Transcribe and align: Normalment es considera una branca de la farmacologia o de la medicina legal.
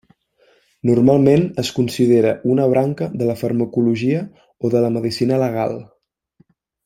Normalment 0.89 1.43
es 1.63 1.69
considera 1.79 2.31
una 2.55 2.65
branca 2.71 3.09
de 3.21 3.27
la 3.31 3.35
farmacologia 3.43 4.23
o 4.69 4.73
de 4.77 4.83
la 4.87 4.91
medicina 4.97 5.41
legal. 5.47 5.81